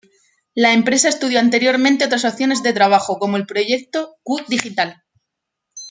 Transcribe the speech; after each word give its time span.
La 0.55 0.73
empresa 0.73 1.09
estudió 1.09 1.39
anteriormente 1.39 2.05
otras 2.05 2.25
opciones 2.25 2.63
de 2.63 2.73
trabajo, 2.73 3.19
como 3.19 3.37
el 3.37 3.45
proyecto 3.45 4.17
"Q 4.23 4.45
Digital". 4.49 5.03